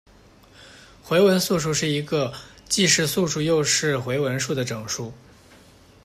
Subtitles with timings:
[1.03, 2.33] 回文素数是一个
[2.67, 5.13] 既是素数又是回文数的整数。